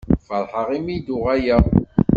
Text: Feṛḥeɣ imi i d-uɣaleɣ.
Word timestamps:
Feṛḥeɣ 0.27 0.67
imi 0.77 0.93
i 0.95 0.99
d-uɣaleɣ. 1.05 1.63